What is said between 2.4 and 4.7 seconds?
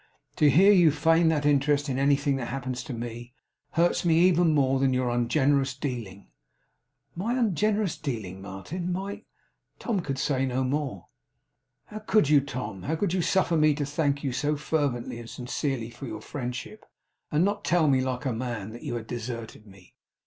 happens to me, hurts me even